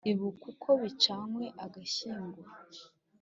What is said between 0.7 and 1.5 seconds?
bicanywe